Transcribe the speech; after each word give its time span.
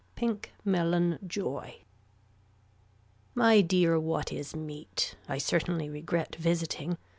PINK 0.15 0.51
MELON 0.65 1.19
JOY 1.27 1.83
My 3.35 3.61
dear 3.61 3.99
what 3.99 4.31
is 4.33 4.55
meat. 4.55 5.15
I 5.29 5.37
certainly 5.37 5.91
regret 5.91 6.37
visiting. 6.37 6.97